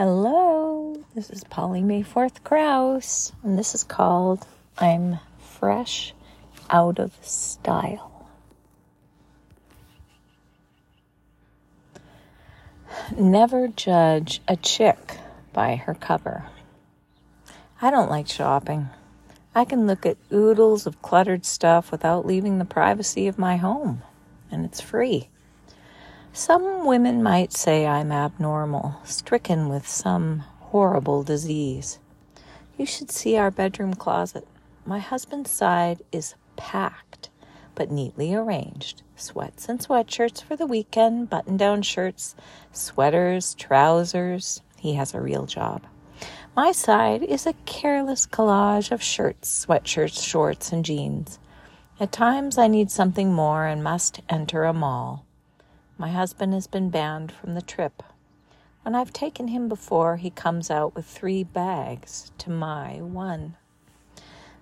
Hello, 0.00 0.94
this 1.16 1.28
is 1.28 1.42
Polly 1.42 1.80
Mayforth 1.80 2.44
Krause, 2.44 3.32
and 3.42 3.58
this 3.58 3.74
is 3.74 3.82
called 3.82 4.46
I'm 4.78 5.18
Fresh 5.40 6.14
Out 6.70 7.00
of 7.00 7.12
Style. 7.20 8.28
Never 13.18 13.66
judge 13.66 14.40
a 14.46 14.54
chick 14.54 15.18
by 15.52 15.74
her 15.74 15.94
cover. 15.94 16.44
I 17.82 17.90
don't 17.90 18.08
like 18.08 18.28
shopping. 18.28 18.90
I 19.52 19.64
can 19.64 19.88
look 19.88 20.06
at 20.06 20.16
oodles 20.32 20.86
of 20.86 21.02
cluttered 21.02 21.44
stuff 21.44 21.90
without 21.90 22.24
leaving 22.24 22.58
the 22.58 22.64
privacy 22.64 23.26
of 23.26 23.36
my 23.36 23.56
home, 23.56 24.02
and 24.48 24.64
it's 24.64 24.80
free. 24.80 25.28
Some 26.38 26.86
women 26.86 27.20
might 27.20 27.52
say 27.52 27.84
I'm 27.84 28.12
abnormal, 28.12 29.00
stricken 29.02 29.68
with 29.68 29.88
some 29.88 30.44
horrible 30.60 31.24
disease. 31.24 31.98
You 32.76 32.86
should 32.86 33.10
see 33.10 33.36
our 33.36 33.50
bedroom 33.50 33.94
closet. 33.94 34.46
My 34.86 35.00
husband's 35.00 35.50
side 35.50 36.00
is 36.12 36.36
packed, 36.54 37.28
but 37.74 37.90
neatly 37.90 38.36
arranged. 38.36 39.02
Sweats 39.16 39.68
and 39.68 39.80
sweatshirts 39.80 40.40
for 40.40 40.54
the 40.54 40.64
weekend, 40.64 41.28
button 41.28 41.56
down 41.56 41.82
shirts, 41.82 42.36
sweaters, 42.70 43.54
trousers. 43.54 44.62
He 44.76 44.94
has 44.94 45.14
a 45.14 45.20
real 45.20 45.44
job. 45.44 45.82
My 46.54 46.70
side 46.70 47.24
is 47.24 47.48
a 47.48 47.54
careless 47.66 48.28
collage 48.28 48.92
of 48.92 49.02
shirts, 49.02 49.66
sweatshirts, 49.66 50.24
shorts, 50.24 50.70
and 50.70 50.84
jeans. 50.84 51.40
At 51.98 52.12
times 52.12 52.58
I 52.58 52.68
need 52.68 52.92
something 52.92 53.32
more 53.32 53.66
and 53.66 53.82
must 53.82 54.20
enter 54.28 54.62
a 54.62 54.72
mall. 54.72 55.24
My 56.00 56.12
husband 56.12 56.54
has 56.54 56.68
been 56.68 56.90
banned 56.90 57.32
from 57.32 57.54
the 57.54 57.62
trip. 57.62 58.04
When 58.82 58.94
I've 58.94 59.12
taken 59.12 59.48
him 59.48 59.68
before, 59.68 60.16
he 60.16 60.30
comes 60.30 60.70
out 60.70 60.94
with 60.94 61.04
three 61.04 61.42
bags 61.42 62.30
to 62.38 62.50
my 62.50 63.02
one. 63.02 63.56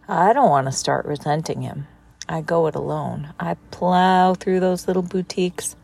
I 0.08 0.33
don't 0.33 0.48
want 0.48 0.66
to 0.66 0.72
start 0.72 1.05
resenting 1.05 1.61
him. 1.61 1.88
I 2.27 2.41
go 2.41 2.66
it 2.69 2.74
alone. 2.74 3.34
I 3.38 3.56
plow 3.70 4.33
through 4.33 4.61
those 4.61 4.88
little 4.88 5.02
boutiques. 5.02 5.77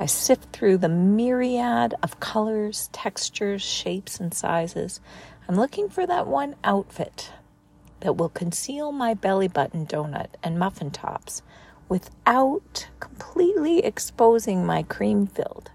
I 0.00 0.06
sift 0.06 0.52
through 0.52 0.78
the 0.78 0.88
myriad 0.88 1.94
of 2.02 2.18
colors, 2.18 2.90
textures, 2.92 3.62
shapes, 3.62 4.18
and 4.18 4.34
sizes. 4.34 5.00
I'm 5.48 5.54
looking 5.54 5.88
for 5.88 6.04
that 6.04 6.26
one 6.26 6.56
outfit 6.64 7.30
that 8.00 8.16
will 8.16 8.28
conceal 8.28 8.90
my 8.90 9.14
belly 9.14 9.48
button 9.48 9.86
donut 9.86 10.30
and 10.42 10.58
muffin 10.58 10.90
tops 10.90 11.42
without 11.88 12.88
completely 13.00 13.84
exposing 13.84 14.64
my 14.64 14.82
cream 14.82 15.26
filled. 15.26 15.70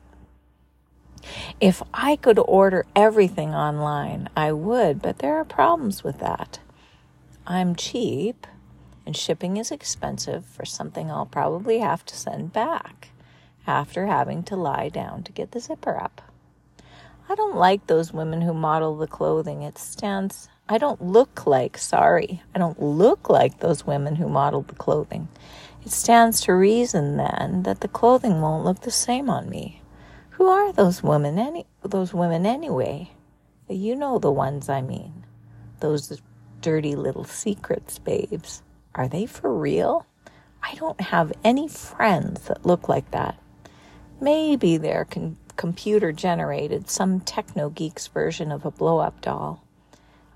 If 1.60 1.84
I 1.94 2.16
could 2.16 2.40
order 2.40 2.86
everything 2.96 3.54
online, 3.54 4.30
I 4.36 4.52
would, 4.52 5.02
but 5.02 5.20
there 5.20 5.36
are 5.38 5.46
problems 5.46 6.04
with 6.04 6.20
that. 6.20 6.60
I'm 7.46 7.76
cheap, 7.76 8.48
and 9.06 9.16
shipping 9.16 9.58
is 9.58 9.72
expensive 9.72 10.46
for 10.46 10.66
something 10.66 11.10
I'll 11.12 11.26
probably 11.26 11.80
have 11.80 12.06
to 12.06 12.16
send 12.16 12.54
back 12.54 13.10
after 13.68 14.08
having 14.08 14.44
to 14.44 14.56
lie 14.56 14.90
down 14.90 15.24
to 15.24 15.32
get 15.32 15.52
the 15.52 15.60
zipper 15.60 16.02
up. 16.02 16.22
I 17.30 17.36
don't 17.36 17.56
like 17.56 17.88
those 17.88 18.12
women 18.12 18.42
who 18.42 18.54
model 18.54 18.98
the 18.98 19.08
clothing. 19.08 19.62
It 19.62 19.78
stands, 19.78 20.50
I 20.68 20.78
don't 20.78 21.02
look 21.02 21.48
like, 21.48 21.78
sorry, 21.78 22.42
I 22.54 22.60
don't 22.60 22.82
look 22.82 23.30
like 23.30 23.60
those 23.60 23.86
women 23.86 24.16
who 24.16 24.28
model 24.28 24.64
the 24.64 24.76
clothing. 24.76 25.30
It 25.84 25.92
stands 25.92 26.42
to 26.42 26.54
reason 26.54 27.18
then 27.18 27.64
that 27.64 27.82
the 27.82 27.88
clothing 27.88 28.42
won't 28.42 28.64
look 28.64 28.82
the 28.82 28.92
same 28.92 29.30
on 29.30 29.50
me. 29.50 29.82
Who 30.32 30.48
are 30.48 30.72
those 30.72 31.04
women 31.04 31.38
any 31.38 31.66
those 31.84 32.14
women 32.14 32.46
anyway? 32.46 33.12
You 33.68 33.96
know 33.96 34.20
the 34.20 34.32
ones 34.32 34.70
I 34.70 34.82
mean. 34.82 35.26
Those 35.80 36.22
dirty 36.62 36.96
little 36.96 37.24
secrets, 37.24 38.00
babes. 38.00 38.62
Are 38.94 39.08
they 39.08 39.26
for 39.26 39.54
real? 39.54 40.06
I 40.62 40.76
don't 40.76 41.02
have 41.02 41.34
any 41.44 41.68
friends 41.68 42.46
that 42.46 42.66
look 42.66 42.88
like 42.88 43.10
that. 43.12 43.40
Maybe 44.20 44.78
they're 44.78 45.06
con- 45.06 45.38
computer 45.56 46.12
generated, 46.12 46.90
some 46.90 47.20
techno 47.20 47.70
geek's 47.70 48.08
version 48.08 48.52
of 48.52 48.66
a 48.66 48.72
blow 48.72 49.00
up 49.00 49.22
doll. 49.22 49.64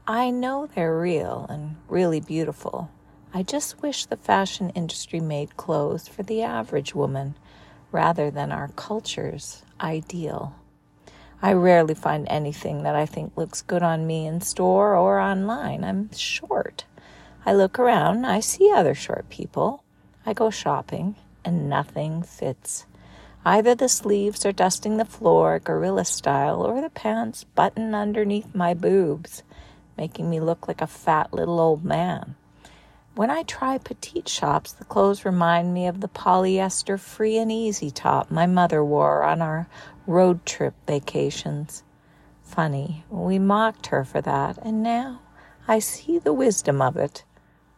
I 0.07 0.29
know 0.29 0.67
they're 0.67 0.99
real 0.99 1.45
and 1.49 1.77
really 1.87 2.19
beautiful, 2.19 2.89
I 3.33 3.43
just 3.43 3.81
wish 3.81 4.05
the 4.05 4.17
fashion 4.17 4.69
industry 4.71 5.19
made 5.19 5.57
clothes 5.57 6.07
for 6.07 6.23
the 6.23 6.41
average 6.41 6.95
woman 6.95 7.35
rather 7.91 8.31
than 8.31 8.51
our 8.51 8.69
culture's 8.75 9.63
ideal. 9.79 10.55
I 11.41 11.53
rarely 11.53 11.93
find 11.93 12.27
anything 12.29 12.83
that 12.83 12.95
I 12.95 13.05
think 13.05 13.35
looks 13.35 13.61
good 13.61 13.83
on 13.83 14.07
me 14.07 14.25
in 14.25 14.41
store 14.41 14.95
or 14.95 15.19
online. 15.19 15.83
I'm 15.83 16.11
short. 16.13 16.85
I 17.45 17.53
look 17.53 17.77
around, 17.77 18.25
I 18.25 18.39
see 18.39 18.71
other 18.71 18.95
short 18.95 19.29
people. 19.29 19.83
I 20.25 20.33
go 20.33 20.49
shopping, 20.49 21.15
and 21.43 21.69
nothing 21.69 22.23
fits. 22.23 22.85
Either 23.45 23.75
the 23.75 23.87
sleeves 23.87 24.43
are 24.43 24.51
dusting 24.51 24.97
the 24.97 25.05
floor, 25.05 25.59
gorilla 25.59 26.05
style, 26.05 26.63
or 26.63 26.81
the 26.81 26.89
pants 26.89 27.43
button 27.43 27.93
underneath 27.93 28.55
my 28.55 28.73
boobs, 28.73 29.43
making 29.95 30.29
me 30.29 30.39
look 30.39 30.67
like 30.67 30.81
a 30.81 30.87
fat 30.87 31.31
little 31.31 31.59
old 31.59 31.85
man. 31.85 32.35
When 33.15 33.31
I 33.31 33.43
try 33.43 33.77
petite 33.77 34.27
shops, 34.27 34.73
the 34.73 34.83
clothes 34.83 35.23
remind 35.23 35.73
me 35.73 35.87
of 35.87 36.01
the 36.01 36.09
polyester 36.09 36.99
free 36.99 37.37
and 37.37 37.49
easy 37.49 37.89
top 37.89 38.29
my 38.29 38.45
mother 38.45 38.83
wore 38.83 39.23
on 39.23 39.41
our 39.41 39.69
road 40.05 40.45
trip 40.45 40.73
vacations. 40.85 41.83
Funny, 42.43 43.05
we 43.09 43.39
mocked 43.39 43.87
her 43.87 44.03
for 44.03 44.19
that, 44.19 44.57
and 44.57 44.83
now 44.83 45.21
I 45.65 45.79
see 45.79 46.19
the 46.19 46.33
wisdom 46.33 46.81
of 46.81 46.97
it. 46.97 47.23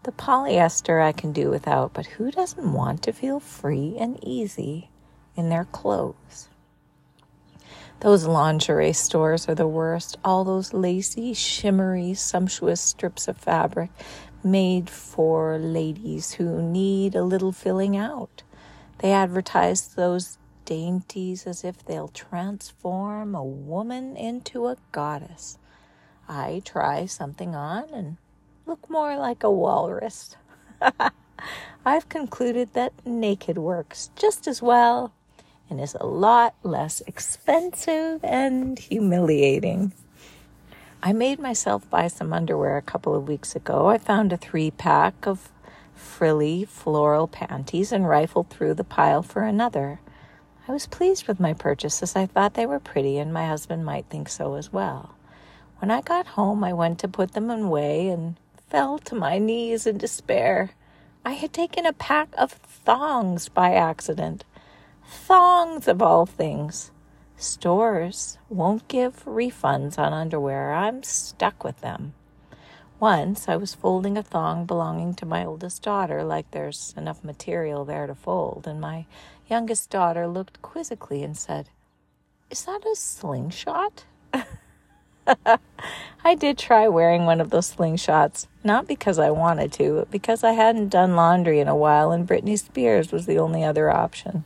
The 0.01 0.11
polyester 0.11 1.03
I 1.03 1.11
can 1.11 1.33
do 1.33 1.51
without, 1.51 1.93
but 1.93 2.07
who 2.07 2.31
doesn't 2.31 2.73
want 2.73 3.03
to 3.03 3.13
feel 3.13 3.39
free 3.39 3.95
and 3.99 4.17
easy 4.23 4.89
in 5.35 5.49
their 5.49 5.65
clothes? 5.65 6.49
Those 7.99 8.25
lingerie 8.25 8.93
stores 8.93 9.49
are 9.49 9.55
the 9.55 9.67
worst. 9.67 10.17
All 10.23 10.43
those 10.43 10.71
lacy, 10.71 11.33
shimmery, 11.33 12.13
sumptuous 12.13 12.79
strips 12.79 13.27
of 13.27 13.37
fabric 13.37 13.89
made 14.51 14.89
for 14.89 15.57
ladies 15.57 16.33
who 16.33 16.61
need 16.61 17.15
a 17.15 17.23
little 17.23 17.51
filling 17.51 17.95
out. 17.95 18.43
They 18.99 19.11
advertise 19.11 19.87
those 19.89 20.37
dainties 20.65 21.45
as 21.47 21.63
if 21.63 21.85
they'll 21.85 22.09
transform 22.09 23.35
a 23.35 23.43
woman 23.43 24.17
into 24.17 24.67
a 24.67 24.77
goddess. 24.91 25.57
I 26.27 26.61
try 26.65 27.05
something 27.05 27.55
on 27.55 27.85
and 27.93 28.17
look 28.65 28.89
more 28.89 29.15
like 29.15 29.43
a 29.43 29.51
walrus. 29.51 30.35
I've 31.85 32.09
concluded 32.09 32.73
that 32.73 32.93
naked 33.05 33.57
works 33.57 34.09
just 34.15 34.47
as 34.47 34.61
well 34.61 35.13
and 35.69 35.79
is 35.79 35.95
a 35.99 36.05
lot 36.05 36.55
less 36.63 37.01
expensive 37.01 38.19
and 38.23 38.77
humiliating. 38.77 39.93
I 41.07 41.13
made 41.13 41.39
myself 41.39 41.89
buy 41.89 42.09
some 42.09 42.33
underwear 42.33 42.75
a 42.75 42.81
couple 42.81 43.15
of 43.15 43.29
weeks 43.29 43.55
ago. 43.55 43.87
I 43.87 43.97
found 43.97 44.33
a 44.33 44.35
three 44.35 44.71
pack 44.71 45.25
of 45.25 45.53
frilly 45.95 46.65
floral 46.65 47.29
panties 47.29 47.93
and 47.93 48.09
rifled 48.09 48.49
through 48.49 48.73
the 48.73 48.83
pile 48.83 49.23
for 49.23 49.43
another. 49.43 50.01
I 50.67 50.73
was 50.73 50.85
pleased 50.85 51.25
with 51.25 51.39
my 51.39 51.53
purchase 51.53 52.03
as 52.03 52.17
I 52.17 52.25
thought 52.25 52.55
they 52.55 52.65
were 52.65 52.81
pretty 52.81 53.19
and 53.19 53.31
my 53.31 53.47
husband 53.47 53.85
might 53.85 54.07
think 54.09 54.27
so 54.27 54.55
as 54.55 54.73
well. 54.73 55.15
When 55.79 55.91
I 55.91 56.01
got 56.01 56.27
home, 56.27 56.61
I 56.61 56.73
went 56.73 56.99
to 56.99 57.07
put 57.07 57.31
them 57.31 57.49
away 57.49 58.09
and 58.09 58.35
fell 58.67 58.99
to 58.99 59.15
my 59.15 59.37
knees 59.37 59.87
in 59.87 59.97
despair. 59.97 60.71
I 61.23 61.35
had 61.35 61.53
taken 61.53 61.85
a 61.85 61.93
pack 61.93 62.35
of 62.37 62.51
thongs 62.51 63.47
by 63.47 63.75
accident. 63.75 64.43
Thongs 65.05 65.87
of 65.87 66.01
all 66.01 66.25
things. 66.25 66.91
Stores 67.39 68.39
won't 68.49 68.87
give 68.87 69.23
refunds 69.25 69.99
on 69.99 70.11
underwear. 70.11 70.73
I'm 70.73 71.03
stuck 71.03 71.63
with 71.63 71.81
them. 71.81 72.13
Once 72.99 73.47
I 73.47 73.55
was 73.55 73.75
folding 73.75 74.17
a 74.17 74.23
thong 74.23 74.65
belonging 74.65 75.13
to 75.15 75.25
my 75.27 75.45
oldest 75.45 75.83
daughter, 75.83 76.23
like 76.23 76.49
there's 76.49 76.95
enough 76.97 77.23
material 77.23 77.85
there 77.85 78.07
to 78.07 78.15
fold, 78.15 78.65
and 78.65 78.81
my 78.81 79.05
youngest 79.47 79.91
daughter 79.91 80.27
looked 80.27 80.63
quizzically 80.63 81.21
and 81.21 81.37
said, 81.37 81.69
Is 82.49 82.65
that 82.65 82.83
a 82.91 82.95
slingshot? 82.95 84.05
I 86.25 86.33
did 86.33 86.57
try 86.57 86.87
wearing 86.87 87.27
one 87.27 87.39
of 87.39 87.51
those 87.51 87.75
slingshots, 87.75 88.47
not 88.63 88.87
because 88.87 89.19
I 89.19 89.29
wanted 89.29 89.71
to, 89.73 89.97
but 89.97 90.09
because 90.09 90.43
I 90.43 90.53
hadn't 90.53 90.89
done 90.89 91.15
laundry 91.15 91.59
in 91.59 91.67
a 91.67 91.75
while 91.75 92.11
and 92.11 92.27
Britney 92.27 92.57
Spears 92.57 93.11
was 93.11 93.27
the 93.27 93.37
only 93.37 93.63
other 93.63 93.91
option. 93.91 94.43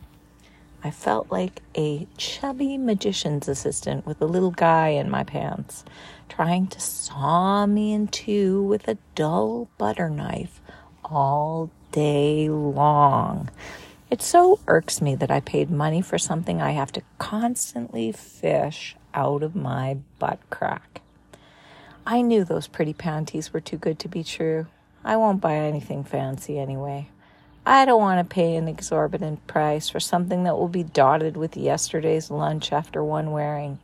I 0.84 0.90
felt 0.90 1.32
like 1.32 1.62
a 1.78 2.08
chubby 2.18 2.78
magician's 2.78 3.48
assistant 3.48 4.06
with 4.06 4.20
a 4.22 4.26
little 4.26 4.52
guy 4.52 4.90
in 4.90 5.12
my 5.12 5.24
pants, 5.24 5.86
trying 6.28 6.68
to 6.68 6.80
saw 6.80 7.68
me 7.68 7.94
in 7.94 8.08
two 8.08 8.64
with 8.64 8.88
a 8.88 8.98
dull 9.14 9.70
butter 9.78 10.10
knife 10.10 10.60
all 11.06 11.70
day 11.92 12.50
long. 12.50 13.50
It 14.10 14.22
so 14.24 14.60
irks 14.68 15.02
me 15.02 15.16
that 15.16 15.30
I 15.30 15.40
paid 15.40 15.70
money 15.70 16.02
for 16.02 16.18
something 16.18 16.62
I 16.62 16.72
have 16.72 16.92
to 16.94 17.04
constantly 17.20 18.12
fish 18.12 18.96
out 19.14 19.44
of 19.44 19.56
my 19.56 19.98
butt 20.18 20.40
crack. 20.50 21.02
I 22.06 22.22
knew 22.22 22.44
those 22.44 22.68
pretty 22.68 22.94
panties 22.94 23.54
were 23.54 23.62
too 23.62 23.78
good 23.78 24.00
to 24.00 24.08
be 24.08 24.24
true. 24.24 24.66
I 25.04 25.16
won't 25.18 25.42
buy 25.42 25.56
anything 25.56 26.04
fancy 26.04 26.58
anyway. 26.58 27.10
I 27.66 27.86
don't 27.86 28.02
want 28.02 28.28
to 28.28 28.34
pay 28.34 28.56
an 28.56 28.68
exorbitant 28.68 29.46
price 29.46 29.88
for 29.88 30.00
something 30.00 30.44
that 30.44 30.58
will 30.58 30.68
be 30.68 30.84
dotted 30.84 31.38
with 31.38 31.56
yesterday's 31.56 32.32
lunch 32.32 32.72
after 32.72 33.04
one 33.04 33.30
wearing. 33.30 33.78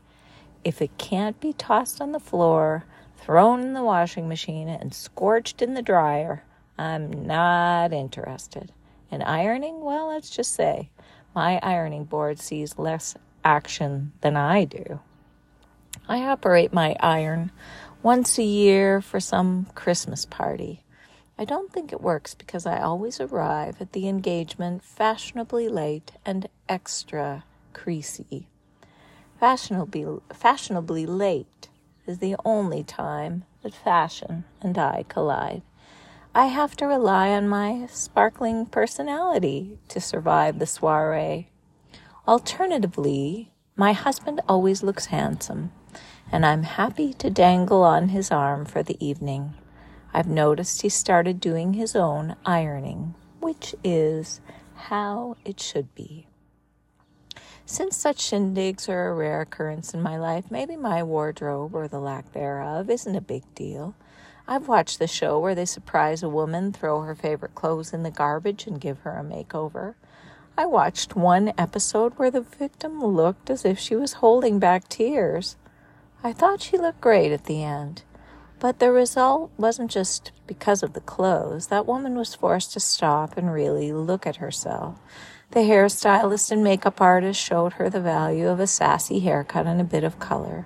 If 0.64 0.82
it 0.82 0.98
can't 0.98 1.40
be 1.40 1.54
tossed 1.54 2.02
on 2.02 2.12
the 2.12 2.20
floor, 2.20 2.86
thrown 3.18 3.62
in 3.62 3.74
the 3.74 3.84
washing 3.84 4.28
machine, 4.28 4.68
and 4.68 4.96
scorched 4.96 5.62
in 5.62 5.76
the 5.76 5.84
dryer, 5.84 6.44
I'm 6.76 7.28
not 7.28 7.94
interested. 7.94 8.72
And 9.12 9.22
ironing, 9.22 9.82
well, 9.84 10.08
let's 10.08 10.32
just 10.32 10.54
say 10.54 10.90
my 11.36 11.60
ironing 11.62 12.06
board 12.06 12.40
sees 12.40 12.80
less 12.80 13.16
action 13.46 14.12
than 14.22 14.36
I 14.36 14.66
do. 14.66 15.00
I 16.10 16.24
operate 16.24 16.74
my 16.74 16.96
iron 17.00 17.52
once 18.02 18.40
a 18.40 18.44
year 18.44 19.02
for 19.02 19.20
some 19.20 19.68
Christmas 19.76 20.26
party. 20.26 20.82
I 21.40 21.46
don't 21.46 21.72
think 21.72 21.94
it 21.94 22.02
works 22.02 22.34
because 22.34 22.66
I 22.66 22.82
always 22.82 23.22
arrive 23.22 23.80
at 23.80 23.92
the 23.92 24.08
engagement 24.08 24.84
fashionably 24.84 25.70
late 25.70 26.14
and 26.26 26.50
extra 26.68 27.44
creasy. 27.74 28.48
Fashionably, 29.40 30.20
fashionably 30.34 31.06
late 31.06 31.70
is 32.08 32.18
the 32.18 32.36
only 32.44 32.84
time 32.84 33.44
that 33.62 33.76
fashion 33.76 34.46
and 34.62 34.80
I 34.80 35.06
collide. 35.08 35.62
I 36.34 36.48
have 36.48 36.76
to 36.78 36.88
rely 36.88 37.30
on 37.30 37.48
my 37.48 37.88
sparkling 37.92 38.66
personality 38.66 39.78
to 39.90 40.02
survive 40.02 40.58
the 40.58 40.66
soiree. 40.66 41.50
Alternatively, 42.28 43.52
my 43.76 43.94
husband 43.94 44.42
always 44.50 44.82
looks 44.82 45.08
handsome, 45.08 45.72
and 46.32 46.46
I'm 46.46 46.64
happy 46.64 47.14
to 47.14 47.30
dangle 47.30 47.84
on 47.84 48.10
his 48.10 48.32
arm 48.32 48.66
for 48.66 48.82
the 48.82 49.04
evening. 49.06 49.54
I've 50.18 50.26
noticed 50.26 50.82
he 50.82 50.90
started 50.90 51.40
doing 51.40 51.74
his 51.74 51.96
own 51.96 52.38
ironing, 52.44 53.14
which 53.40 53.76
is 53.84 54.42
how 54.74 55.38
it 55.46 55.60
should 55.60 55.94
be. 55.94 56.26
Since 57.68 57.98
such 57.98 58.18
shindigs 58.18 58.90
are 58.90 59.10
a 59.10 59.14
rare 59.14 59.42
occurrence 59.42 59.94
in 59.94 60.02
my 60.02 60.18
life, 60.18 60.50
maybe 60.50 60.76
my 60.76 61.04
wardrobe, 61.04 61.76
or 61.76 61.88
the 61.88 62.00
lack 62.00 62.32
thereof, 62.32 62.90
isn't 62.90 63.16
a 63.16 63.22
big 63.22 63.44
deal. 63.54 63.94
I've 64.48 64.68
watched 64.68 64.98
the 64.98 65.06
show 65.06 65.38
where 65.38 65.54
they 65.54 65.66
surprise 65.66 66.24
a 66.24 66.30
woman, 66.30 66.74
throw 66.74 67.02
her 67.02 67.14
favorite 67.14 67.54
clothes 67.54 67.94
in 67.94 68.02
the 68.02 68.10
garbage, 68.10 68.66
and 68.66 68.82
give 68.82 69.02
her 69.02 69.20
a 69.20 69.24
makeover. 69.24 69.94
I 70.58 70.66
watched 70.66 71.16
one 71.16 71.54
episode 71.60 72.14
where 72.14 72.32
the 72.32 72.42
victim 72.42 73.06
looked 73.06 73.52
as 73.52 73.64
if 73.64 73.78
she 73.78 73.96
was 73.96 74.14
holding 74.14 74.58
back 74.58 74.90
tears. 74.90 75.58
I 76.24 76.34
thought 76.34 76.64
she 76.64 76.80
looked 76.80 77.02
great 77.02 77.32
at 77.32 77.44
the 77.44 77.64
end. 77.64 78.02
But 78.60 78.80
the 78.80 78.92
result 78.92 79.52
wasn't 79.58 79.92
just 79.92 80.32
because 80.48 80.82
of 80.82 80.94
the 80.94 81.02
clothes. 81.02 81.68
That 81.68 81.86
woman 81.86 82.16
was 82.16 82.34
forced 82.34 82.74
to 82.74 82.80
stop 82.80 83.38
and 83.38 83.54
really 83.54 83.94
look 83.94 84.26
at 84.26 84.38
herself. 84.38 85.00
The 85.52 85.60
hairstylist 85.60 86.52
and 86.52 86.64
makeup 86.64 87.00
artist 87.00 87.40
showed 87.40 87.74
her 87.74 87.90
the 87.90 88.02
value 88.02 88.48
of 88.48 88.60
a 88.60 88.68
sassy 88.68 89.20
haircut 89.20 89.68
and 89.68 89.80
a 89.80 89.86
bit 89.86 90.04
of 90.04 90.20
color. 90.20 90.66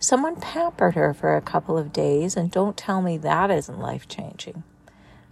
Someone 0.00 0.36
pampered 0.36 0.94
her 0.94 1.12
for 1.12 1.36
a 1.36 1.42
couple 1.42 1.76
of 1.76 1.92
days, 1.92 2.36
and 2.36 2.50
don't 2.50 2.76
tell 2.76 3.02
me 3.02 3.18
that 3.18 3.50
isn't 3.50 3.78
life 3.78 4.08
changing. 4.08 4.62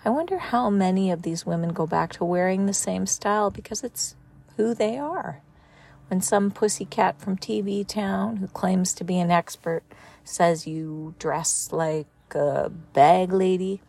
I 0.05 0.11
wonder 0.11 0.39
how 0.39 0.71
many 0.71 1.11
of 1.11 1.23
these 1.23 1.47
women 1.47 1.73
go 1.73 1.87
back 1.87 2.13
to 2.15 2.25
wearing 2.25 2.67
the 2.67 2.75
same 2.75 3.07
style 3.07 3.51
because 3.51 3.83
it's 3.83 4.17
who 4.57 4.75
they 4.75 4.99
are. 4.99 5.41
When 6.09 6.21
some 6.21 6.51
pussycat 6.51 7.21
from 7.21 7.37
TV 7.37 7.87
town 7.87 8.37
who 8.37 8.47
claims 8.47 8.95
to 8.95 9.05
be 9.05 9.19
an 9.19 9.31
expert 9.31 9.83
says 10.23 10.67
you 10.67 11.15
dress 11.19 11.71
like 11.73 12.07
a 12.33 12.69
bag 12.69 13.33
lady. 13.33 13.81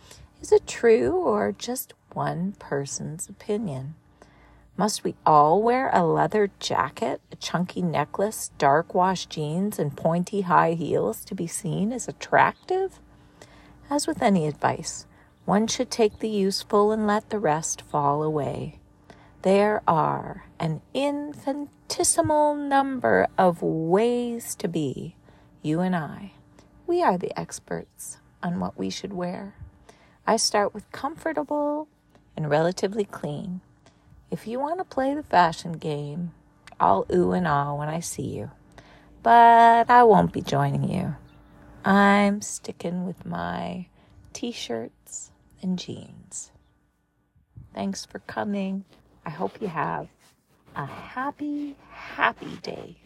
Is 0.41 0.51
it 0.51 0.67
true 0.67 1.11
or 1.11 1.51
just 1.51 1.93
one 2.13 2.53
person's 2.59 3.29
opinion? 3.29 3.95
Must 4.75 5.03
we 5.03 5.15
all 5.25 5.61
wear 5.61 5.89
a 5.91 6.05
leather 6.05 6.51
jacket, 6.59 7.21
a 7.31 7.35
chunky 7.35 7.81
necklace, 7.81 8.51
dark 8.57 8.93
wash 8.93 9.25
jeans, 9.25 9.79
and 9.79 9.97
pointy 9.97 10.41
high 10.41 10.73
heels 10.73 11.25
to 11.25 11.35
be 11.35 11.47
seen 11.47 11.91
as 11.91 12.07
attractive? 12.07 12.99
As 13.89 14.05
with 14.05 14.21
any 14.21 14.47
advice, 14.47 15.07
one 15.45 15.65
should 15.65 15.89
take 15.89 16.19
the 16.19 16.29
useful 16.29 16.91
and 16.91 17.07
let 17.07 17.29
the 17.29 17.39
rest 17.39 17.81
fall 17.81 18.21
away. 18.21 18.79
There 19.43 19.81
are 19.87 20.45
an 20.59 20.81
infinitesimal 20.93 22.55
number 22.55 23.27
of 23.37 23.61
ways 23.61 24.55
to 24.55 24.67
be 24.67 25.15
you 25.61 25.79
and 25.79 25.95
I, 25.95 26.31
we 26.87 27.03
are 27.03 27.17
the 27.17 27.37
experts 27.39 28.17
on 28.41 28.59
what 28.59 28.77
we 28.77 28.89
should 28.89 29.13
wear. 29.13 29.53
I 30.25 30.37
start 30.37 30.73
with 30.73 30.91
comfortable 30.91 31.87
and 32.35 32.49
relatively 32.49 33.05
clean. 33.05 33.61
If 34.31 34.47
you 34.47 34.59
want 34.59 34.79
to 34.79 34.83
play 34.83 35.13
the 35.13 35.23
fashion 35.23 35.73
game, 35.73 36.31
I'll 36.79 37.05
ooh 37.13 37.31
and 37.31 37.47
ah 37.47 37.73
when 37.75 37.89
I 37.89 37.99
see 37.99 38.23
you. 38.23 38.51
But 39.23 39.89
I 39.89 40.03
won't 40.03 40.33
be 40.33 40.41
joining 40.41 40.89
you. 40.89 41.15
I'm 41.85 42.41
sticking 42.41 43.05
with 43.05 43.25
my 43.25 43.87
t 44.33 44.51
shirts 44.51 45.31
and 45.61 45.77
jeans. 45.77 46.51
Thanks 47.73 48.05
for 48.05 48.19
coming. 48.19 48.85
I 49.27 49.31
hope 49.31 49.53
you 49.61 49.67
have 49.69 50.07
a 50.75 50.85
happy, 50.87 51.75
happy 51.91 52.57
day. 52.63 52.97